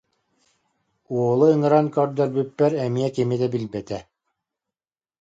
Уолу 1.13 1.45
ыҥыран 1.53 1.87
көрдөрбүппэр 1.95 2.71
эмиэ 2.85 3.09
кими 3.15 3.35
да 3.41 3.47
билбэтэ 3.53 3.99